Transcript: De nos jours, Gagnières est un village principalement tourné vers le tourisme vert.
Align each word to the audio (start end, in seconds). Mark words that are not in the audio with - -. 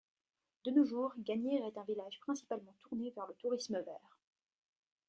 De 0.65 0.71
nos 0.71 0.83
jours, 0.87 1.13
Gagnières 1.19 1.63
est 1.67 1.77
un 1.77 1.83
village 1.83 2.19
principalement 2.21 2.73
tourné 2.79 3.11
vers 3.11 3.27
le 3.27 3.35
tourisme 3.35 3.79
vert. 3.83 4.17